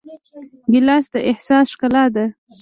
[0.71, 2.25] ګیلاس د احساس ښکلا ده.